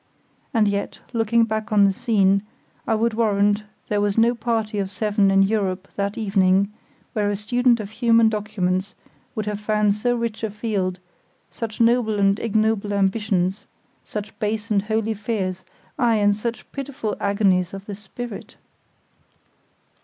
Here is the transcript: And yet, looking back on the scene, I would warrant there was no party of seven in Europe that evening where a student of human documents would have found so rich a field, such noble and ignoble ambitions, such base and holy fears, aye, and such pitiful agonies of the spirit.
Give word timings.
And 0.51 0.67
yet, 0.67 0.97
looking 1.13 1.43
back 1.43 1.71
on 1.71 1.85
the 1.85 1.93
scene, 1.93 2.41
I 2.87 2.95
would 2.95 3.13
warrant 3.13 3.65
there 3.87 4.01
was 4.01 4.17
no 4.17 4.33
party 4.33 4.79
of 4.79 4.91
seven 4.91 5.29
in 5.29 5.43
Europe 5.43 5.87
that 5.95 6.17
evening 6.17 6.73
where 7.13 7.29
a 7.29 7.35
student 7.35 7.79
of 7.79 7.91
human 7.91 8.27
documents 8.27 8.95
would 9.35 9.45
have 9.45 9.59
found 9.59 9.93
so 9.93 10.15
rich 10.15 10.41
a 10.43 10.49
field, 10.49 10.97
such 11.51 11.79
noble 11.79 12.17
and 12.17 12.39
ignoble 12.39 12.93
ambitions, 12.93 13.67
such 14.03 14.33
base 14.39 14.71
and 14.71 14.81
holy 14.81 15.13
fears, 15.13 15.63
aye, 15.99 16.15
and 16.15 16.35
such 16.35 16.71
pitiful 16.71 17.15
agonies 17.21 17.71
of 17.71 17.85
the 17.85 17.93
spirit. 17.93 18.55